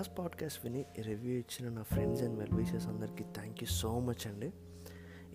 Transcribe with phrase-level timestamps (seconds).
[0.00, 4.52] Last podcast విని review ఇచ్చిన నా ఫ్రెండ్స్ అండ్ వెల్విషెస్ అందరికీ థ్యాంక్ యూ సో మచ్ అండి.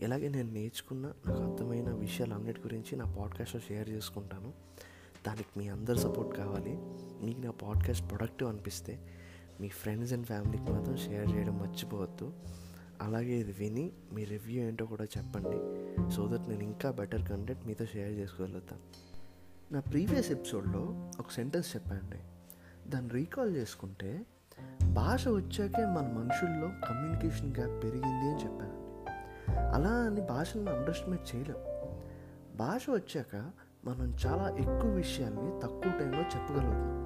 [0.01, 4.53] ఇలాగే నేను నేర్చుకున్న నాకు అర్థమైన విషయాలన్నిటి గురించి నా పాడ్కాస్ట్లో షేర్ చేసుకుంటాను.
[5.27, 6.77] దానికి మీ అందరి సపోర్ట్ కావాలి.
[7.25, 9.07] మీకు నా పాడ్కాస్ట్ ప్రొడక్టివ్ అనిపిస్తే
[9.61, 12.33] మీ ఫ్రెండ్స్ అండ్ ఫ్యామిలీకి మాత్రం షేర్ చేయడం మర్చిపోవద్దు.
[13.01, 15.57] అలాగే ఇది విని మీ రివ్యూ ఏంటో కూడా చెప్పండి.
[16.11, 18.81] సో దట్ నేను ఇంకా బెటర్ కంటెంట్ మీతో షేర్ చేసుకోగలుగుతాను
[19.73, 22.19] నా ప్రీవియస్ ఎపిసోడ్లో ఒక సెంటెన్స్ చెప్పండి
[22.89, 24.25] దాన్ని రీకాల్ చేసుకుంటే
[24.93, 28.85] భాష వచ్చాకే మన మనుషుల్లో కమ్యూనికేషన్ గ్యాప్ పెరిగింది అని చెప్పానండి.
[29.59, 31.55] అలా అని భాషను అండర్స్టిమేట్ చేయలేం.
[32.57, 33.51] భాష వచ్చాక
[33.85, 37.05] మనం చాలా ఎక్కువ విషయాల్ని తక్కువ టైంలో చెప్పగలుగుతాం.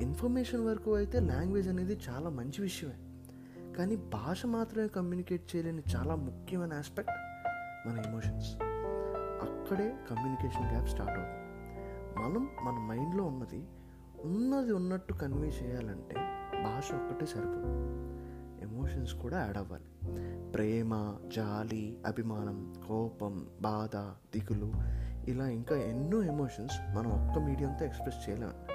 [0.00, 2.94] ఇన్ఫర్మేషన్ వరకు అయితే లాంగ్వేజ్ అనేది చాలా మంచి విషయమే.
[3.72, 7.12] కానీ భాష మాత్రమే కమ్యూనికేట్ చేయలేని చాలా ముఖ్యమైన ఆస్పెక్ట్
[7.88, 8.54] మన ఎమోషన్స్
[9.42, 11.42] అక్కడే కమ్యూనికేషన్ గ్యాప్ స్టార్ట్ అవుతుంది.
[12.22, 13.68] మనం మన మైండ్లో ఉన్నది
[14.24, 16.21] ఉన్నది ఉన్నట్టు కన్వే చేయాలంటే
[16.62, 18.12] భాష ఒక్కటే సరిపోదు.
[18.62, 19.84] ఎమోషన్స్ కూడా యాడ్ అవ్వాలి.
[20.50, 23.96] ప్రేమ జాలి అభిమానం కోపం బాధ
[24.36, 24.72] దిగులు
[25.30, 28.72] ఇలా ఇంకా ఎన్నో ఎమోషన్స్ మనం ఒక్క మీడియంతో ఎక్స్ప్రెస్ చేయలేము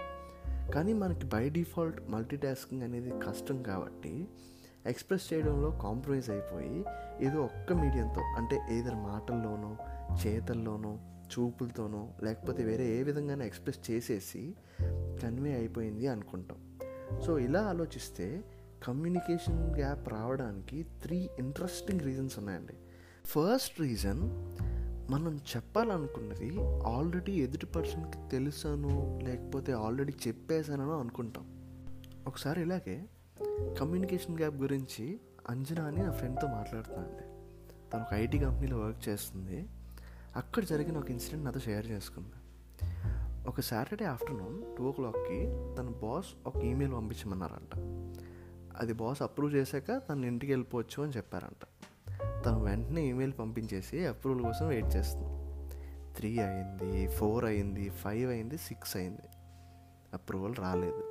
[0.71, 4.27] కానీ మనకి బై డిఫాల్ట్ మల్టీ టాస్కింగ్ అనేది కష్టం కాబట్టి
[4.85, 6.85] ఎక్స్ప్రెస్ చేయడంలో కాంప్రమైజ్ అయిపోయి
[7.25, 9.77] ఏదో ఒక్క మీడియంతో అంటే ఏదైనా మాటల్లోనో
[10.25, 14.55] చేతల్లోనో చూపులతోనో లేకపోతే వేరే ఏ విధంగానే ఎక్స్ప్రెస్ చేసేసి
[15.23, 16.57] కన్వే అయిపోయింది అనుకుంటాం.
[17.25, 18.43] సో ఇలా ఆలోచిస్తే
[18.83, 22.73] కమ్యూనికేషన్ గ్యాప్ రావడానికి త్రీ ఇంట్రెస్టింగ్ రీజన్స్ ఉన్నాయండి.
[23.25, 24.19] ఫస్ట్ రీజన్
[25.11, 31.45] మనం చెప్పాలనుకున్నది ఆల్రెడీ ఎదుటి పర్సన్కి తెలుసాను లేకపోతే ఆల్రెడీ చెప్పేశానో అనుకుంటాం.
[32.27, 33.05] ఒకసారి ఇలాగే
[33.79, 35.19] కమ్యూనికేషన్ గ్యాప్ గురించి
[35.49, 37.23] అంజనా అని నా ఫ్రెండ్తో మాట్లాడుతున్నానండి.
[37.93, 39.67] తను ఒక ఐటీ కంపెనీలో వర్క్ చేస్తుంది.
[40.35, 42.29] అక్కడ జరిగిన ఒక ఇన్సిడెంట్ నాతో షేర్ చేసుకుంది.
[43.47, 45.45] ఒక సాటర్డే ఆఫ్టర్నూన్ టూ ఓ క్లాక్కి
[45.77, 47.79] తన బాస్ ఒక ఈమెయిల్ పంపించమన్నారంట.
[48.77, 51.63] అది బాస్ అప్రూవ్ చేశాక తన ఇంటికి వెళ్ళిపోవచ్చు అని చెప్పారంట.
[52.45, 55.59] తను వెంటనే ఈమెయిల్ పంపించేసి అప్రూవల్ కోసం వెయిట్ చేస్తుంది.
[56.15, 59.21] త్రీ అయింది ఫోర్ అయింది ఫైవ్ అయింది సిక్స్ అయింది.
[60.13, 61.03] అప్రూవల్ రాలేదు.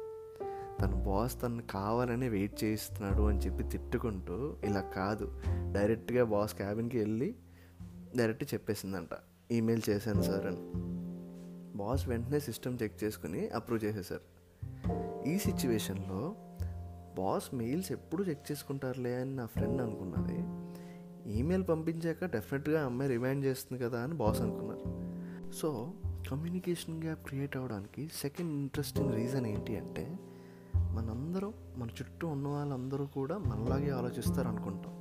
[0.80, 5.42] తన బాస్ తను కావాలని వెయిట్ చేస్తున్నాడు అని చెప్పి తిట్టుకుంటూ ఇలా కాదు.
[5.72, 7.34] డైరెక్ట్గా బాస్ క్యాబిన్కి వెళ్ళి
[8.16, 9.08] డైరెక్ట్ చెప్పేసిందంట.
[9.52, 10.85] ఈమెయిల్ చేశాను సార్ అని.
[11.76, 14.36] బాస్ వెంటనే సిస్టమ్ చెక్ చేసుకుని అప్రూవ్ చేసేసారు.
[15.28, 16.34] ఈ సిచ్యువేషన్లో
[17.16, 20.38] బాస్ మెయిల్స్ ఎప్పుడు చెక్ చేసుకుంటారులే అని నా ఫ్రెండ్ అనుకున్నది.
[21.32, 25.06] ఈమెయిల్ పంపించాక డెఫినెట్గా అమ్మాయి రిమైండ్ చేస్తుంది కదా అని బాస్ అనుకున్నారు.
[25.52, 25.92] సో
[26.30, 30.18] కమ్యూనికేషన్ గ్యాప్ క్రియేట్ అవ్వడానికి సెకండ్ ఇంట్రెస్టింగ్ రీజన్ ఏంటి అంటే
[30.76, 34.94] మనందరం మన చుట్టూ ఉన్న వాళ్ళందరూ కూడా మనలాగే ఆలోచిస్తారు అనుకుంటాం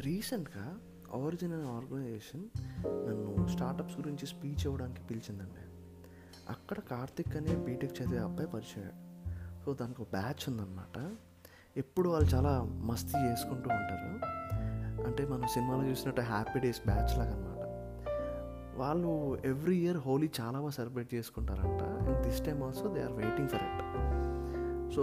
[0.00, 0.78] రీసెంట్గా
[1.26, 2.44] ఆరిజిన్ అనే ఆర్గనైజేషన్
[2.86, 5.65] నన్ను స్టార్టప్స్ గురించి స్పీచ్ ఇవ్వడానికి పిలిచిందండి.
[6.50, 8.90] అక్కడ కార్తిక్ అనే బీటెక్ చదివే అబ్బాయి పరిచయం.
[9.64, 11.16] సో దానికి ఒక బ్యాచ్ ఉందన్నమాట.
[11.76, 14.26] ఎప్పుడు వాళ్ళు చాలా మస్తీ చేసుకుంటూ ఉంటారు.
[15.06, 17.56] అంటే మనం సినిమాలో చూసినట్టు హ్యాపీ డేస్ బ్యాచ్ లాగా అనమాట
[18.78, 21.82] వాళ్ళు ఎవ్రీ ఇయర్ హోలీ చాలా బాగా celebrate చేసుకుంటారంట.
[21.82, 24.94] And this time also they are waiting for it.
[24.94, 25.02] So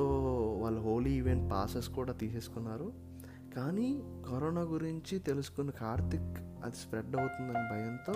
[0.61, 3.12] వాళ్ళు హోలీ ఈవెంట్ పాసెస్ కూడా తీసేసుకున్నారు.
[3.55, 8.13] కానీ కరోనా గురించి తెలుసుకున్న కార్తిక్ అది స్ప్రెడ్ అవుతుందని భయంతో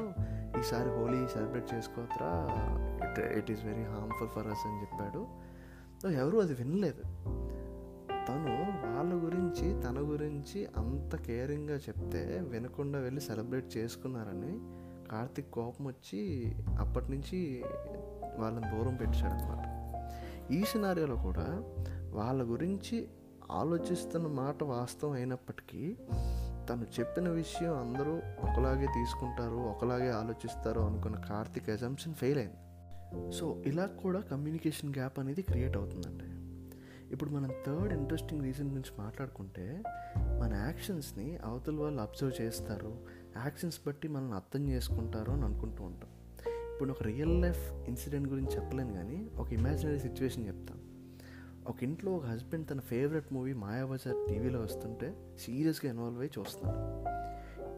[0.60, 2.32] ఈసారి Holi celebrate చేసుకోవద్దురా.
[3.10, 5.28] It it is very harmful for us అని చెప్పాడు.
[6.04, 7.02] సో ఎవరు అది వినలేదు.
[8.30, 8.52] తను
[8.88, 14.60] వాళ్ళ గురించి తన గురించి అంత కేరింగ్గా చెప్తే వినకుండా వెళ్ళి సెలబ్రేట్ చేసుకున్నారని
[15.12, 17.64] కార్తిక్ కోపం వచ్చి అప్పటి నుంచి
[18.38, 19.78] వాళ్ళని దూరం పెట్టాడు అనమాట
[20.52, 21.48] ఈ సినారియోలో కూడా
[22.14, 23.08] వాళ్ళ గురించి
[23.52, 25.98] ఆలోచిస్తున్న మాట వాస్తవం అయినప్పటికీ
[26.70, 32.58] తను చెప్పిన విషయం అందరూ ఒకలాగే తీసుకుంటారు ఒకలాగే ఆలోచిస్తారు అనుకున్న కార్తిక్ ఎజంప్షన్ ఫెయిల్ అయింది.
[33.32, 36.24] సో ఇలా కూడా కమ్యూనికేషన్ గ్యాప్ అనేది క్రియేట్ అవుతుందండి.
[37.14, 39.84] ఇప్పుడు మనం థర్డ్ ఇంట్రెస్టింగ్ రీజన్ గురించి మాట్లాడుకుంటే
[40.18, 42.98] మన యాక్షన్స్ని అవతల వాళ్ళు అబ్జర్వ్ చేస్తారు
[43.38, 46.10] యాక్షన్స్ బట్టి మనల్ని అర్థం చేసుకుంటారు అని అనుకుంటూ ఉంటాం.
[46.74, 50.87] ఇప్పుడు ఒక రియల్ లైఫ్ ఇన్సిడెంట్ గురించి చెప్పలేను కానీ ఒక ఇమాజినరీ సిచ్యువేషన్ చెప్తాను.
[51.68, 56.82] ఒక ఇంట్లో ఒక హస్బెండ్ తన ఫేవరెట్ మూవీ మాయాబజార్ టీవీలో వస్తుంటే సీరియస్గా ఇన్వాల్వ్ అయ్యి చూస్తున్నాడు.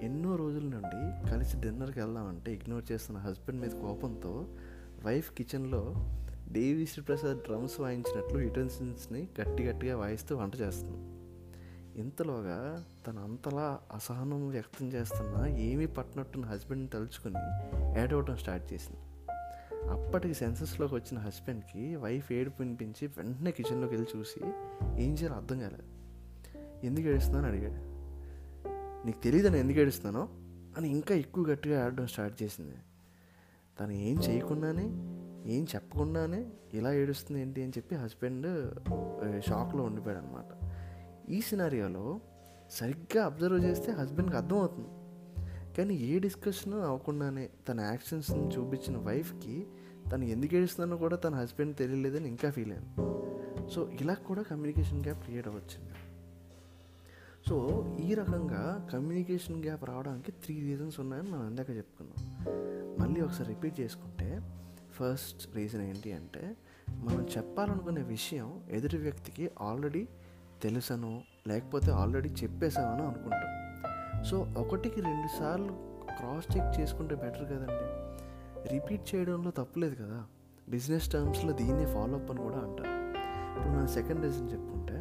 [0.06, 4.48] ఎన్నో రోజుల నుండి కలిసి డిన్నర్కి వెళ్దామంటే ఇగ్నోర్ చేస్తున్న హస్బెండ్ మీద కోపంతో
[5.06, 5.94] వైఫ్ కిచెన్లో
[6.48, 11.20] దేవి శ్రీప్రసాద్ డ్రమ్స్ వాయించినట్లు యుటెన్సిల్స్ని గట్టి గట్టిగా వాయిస్తూ వంట చేస్తుంది.
[12.00, 17.40] ఇంతలోగా తన అంతలా అసహనం వ్యక్తం చేస్తున్నా ఏమీ పట్టినట్టున్న హస్బెండ్ని తలుచుకుని
[18.02, 19.00] ఏడవటం స్టార్ట్ చేసింది.
[19.90, 24.40] అప్పటికి సెన్సెస్లోకి వచ్చిన హస్బెండ్కి వైఫ్ ఏడుపు వినిపించి వెంటనే కిచెన్లోకి వెళ్ళి చూసి
[25.04, 25.84] ఏం చేయాలో అర్థం కాలేదు.
[26.86, 27.90] ఎందుకు ఏడుస్తున్నాను అడిగాడు.
[29.06, 30.28] నీకు తెలియదు నేను ఎందుకు ఏడుస్తున్నానో?
[30.78, 32.76] అని ఇంకా ఎక్కువ గట్టిగా ఆడడం స్టార్ట్ చేసింది.
[33.80, 34.86] తను ఏం చేయకుండానే
[35.52, 37.64] ఏం చెప్పకుండానే ఇలా ఏడుస్తుంది ఏంటి?
[37.64, 38.48] అని చెప్పి హస్బెండ్
[39.50, 40.70] షాక్లో ఉండిపోయాడు అనమాట
[41.32, 42.20] ఈ సినారియోలో
[42.72, 44.88] సరిగ్గా అబ్జర్వ్ చేస్తే హస్బెండ్కి అర్థమవుతుంది
[45.80, 49.68] కానీ ఏ డిస్కషన్ అవ్వకుండానే తన యాక్షన్స్ని చూపించిన వైఫ్కి
[50.14, 53.20] తను ఎందుకు ఏడుస్తుందో కూడా తన హస్బెండ్ తెలియలేదని ఇంకా ఫీల్ అయింది
[53.72, 55.92] సో ఇలా కూడా కమ్యూనికేషన్ గ్యాప్ క్రియేట్ అవ్వచ్చింది
[57.50, 57.56] సో
[58.00, 62.22] ఈ రకంగా కమ్యూనికేషన్ గ్యాప్ రావడానికి త్రీ రీజన్స్ ఉన్నాయని మనం ఇందాక చెప్పుకున్నాం.
[63.00, 64.42] మళ్ళీ ఒకసారి రిపీట్ చేసుకుంటే
[64.92, 66.58] ఫస్ట్ రీజన్ ఏంటి అంటే
[66.90, 70.08] మనం చెప్పాలనుకునే విషయం ఎదుటి వ్యక్తికి ఆల్రెడీ
[70.62, 73.59] తెలుసను లేకపోతే ఆల్రెడీ చెప్పేసామనో అనుకుంటాం.
[74.26, 75.74] సో ఒకటికి రెండు సార్లు
[76.18, 78.10] క్రాస్ చెక్ చేసుకుంటే బెటర్ కదండి.
[78.74, 80.24] రిపీట్ చేయడంలో తప్పులేదు కదా.
[80.70, 83.10] బిజినెస్ టర్మ్స్లో దీన్నే ఫాలో అప్ అని కూడా అంటారు.
[83.60, 84.94] ఇప్పుడు మన సెకండ్ రీజన్ చెప్పుకుంటే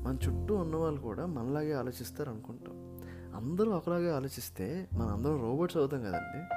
[0.00, 3.00] మన చుట్టూ ఉన్న వాళ్ళు కూడా మనలాగే ఆలోచిస్తారు అనుకుంటాం.
[3.36, 6.54] అందరూ ఒకలాగే ఆలోచిస్తే మన అందరం రోబోట్స్ అవుతాం కదండి.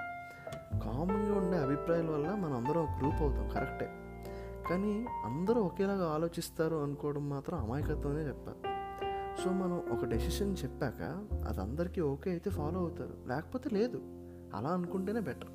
[0.79, 3.89] కామన్గా ఉండే అభిప్రాయాల వల్ల మనం అందరం ఒక గ్రూప్ అవుతాం కరెక్టే.
[4.69, 8.72] కానీ అందరూ ఒకేలాగా ఆలోచిస్తారు అనుకోవడం మాత్రం అమాయకత్వమే చెప్పాలి.
[9.43, 13.17] సో మనం ఒక డెసిషన్ చెప్పాక అది అందరికీ ఓకే అయితే ఫాలో అవుతారు.
[13.27, 14.01] లేకపోతే లేదు.
[14.55, 15.49] అలా అనుకుంటేనే బెటర్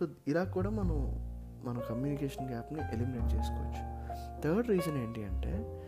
[0.00, 1.20] సో ఇలా కూడా మనం
[1.64, 3.94] మన కమ్యూనికేషన్ గ్యాప్ని ఎలిమినేట్ చేసుకోవచ్చు.
[4.42, 5.82] థర్డ్ రీజన్ ఏంటి అంటే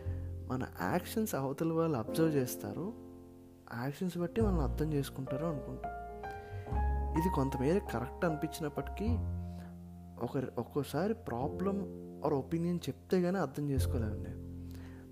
[0.47, 2.93] మన యాక్షన్స్ అవతల వాళ్ళు అబ్జర్వ్ చేస్తారు.
[3.83, 5.91] యాక్షన్స్ బట్టి మనం అర్థం చేసుకుంటారు అనుకుంటాం.
[7.19, 9.07] ఇది కొంతమేర కరెక్ట్ అనిపించినప్పటికీ
[10.21, 11.79] ఒక ఒక్కోసారి ప్రాబ్లం
[12.25, 14.46] ఆర్ ఒపీనియన్ చెప్తే కానీ అర్థం చేసుకోలేమండి.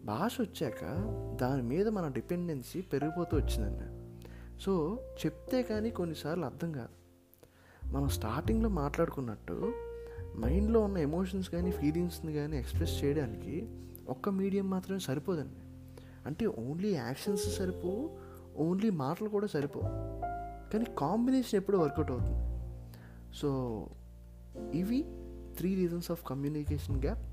[0.06, 0.82] భాష వచ్చాక
[1.42, 3.88] దాని మీద మన డిపెండెన్సీ పెరిగిపోతూ వచ్చిందండి
[4.62, 6.96] సో చెప్తే కానీ కొన్నిసార్లు అర్థం కాదు.
[7.94, 9.74] మనం స్టార్టింగ్లో మాట్లాడుకున్నట్టు
[10.40, 13.70] మైండ్లో ఉన్న ఎమోషన్స్ కానీ ఫీలింగ్స్ని కానీ ఎక్స్ప్రెస్ చేయడానికి
[14.10, 15.62] ఒక్క మీడియం మాత్రమే సరిపోదండి.
[16.26, 18.10] అంటే ఓన్లీ యాక్షన్స్ సరిపోవు
[18.58, 19.86] ఓన్లీ మాటలు కూడా సరిపోవు.
[20.72, 22.42] కానీ కాంబినేషన్ ఎప్పుడు వర్కౌట్ అవుతుంది.
[23.38, 23.50] సో
[24.74, 25.06] ఇవి
[25.58, 27.26] three reasons of communication gap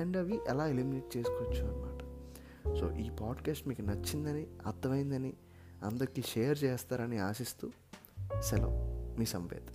[0.00, 1.99] and అవి ఎలా ఎలిమినేట్ చేసుకోవచ్చు అనమాట
[2.66, 5.32] సో ఈ పాడ్కాస్ట్ మీకు నచ్చిందని అర్థమైందని
[5.84, 7.70] అందరికీ షేర్ చేస్తారని ఆశిస్తూ
[8.40, 9.00] సెలవు.
[9.18, 9.70] మీ సంవేద్